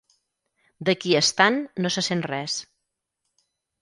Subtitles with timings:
[0.89, 2.57] D'aquí estant no se sent res.